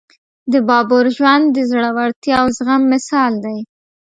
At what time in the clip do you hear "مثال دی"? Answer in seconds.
2.93-3.57